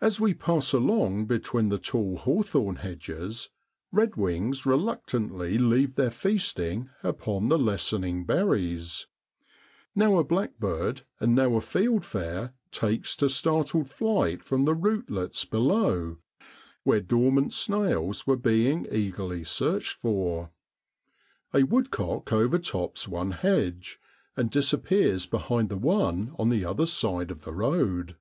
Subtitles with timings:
[0.00, 3.50] As we pass along between the tall hawthorn hedges,
[3.92, 9.06] redwings reluctantly leave their feasting upon the lessening berries;
[9.94, 15.44] now a blackbird, and now a field fare takes to startled flight from the rootlets
[15.44, 16.16] below,
[16.84, 20.50] where dormant snails were being eagerly searched for.
[21.52, 24.00] A woodcock overtops one hedge,
[24.38, 28.16] and disappears behind the one on the other side of the road.